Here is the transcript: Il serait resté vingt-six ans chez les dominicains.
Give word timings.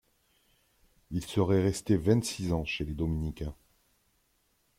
Il 1.11 1.23
serait 1.23 1.61
resté 1.61 1.95
vingt-six 1.95 2.53
ans 2.53 2.65
chez 2.65 2.85
les 2.85 2.95
dominicains. 2.95 3.53